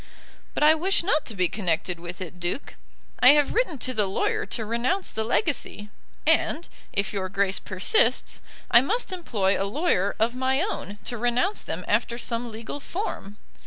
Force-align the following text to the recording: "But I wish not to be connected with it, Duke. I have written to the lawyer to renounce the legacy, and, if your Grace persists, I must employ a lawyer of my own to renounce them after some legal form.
"But 0.55 0.63
I 0.63 0.73
wish 0.73 1.03
not 1.03 1.27
to 1.27 1.35
be 1.35 1.47
connected 1.47 1.99
with 1.99 2.21
it, 2.21 2.39
Duke. 2.39 2.73
I 3.19 3.33
have 3.33 3.53
written 3.53 3.77
to 3.77 3.93
the 3.93 4.07
lawyer 4.07 4.47
to 4.47 4.65
renounce 4.65 5.11
the 5.11 5.23
legacy, 5.23 5.91
and, 6.25 6.67
if 6.91 7.13
your 7.13 7.29
Grace 7.29 7.59
persists, 7.59 8.41
I 8.71 8.81
must 8.81 9.11
employ 9.11 9.61
a 9.61 9.69
lawyer 9.69 10.15
of 10.17 10.35
my 10.35 10.59
own 10.59 10.97
to 11.05 11.19
renounce 11.19 11.61
them 11.61 11.85
after 11.87 12.17
some 12.17 12.49
legal 12.49 12.79
form. 12.79 13.37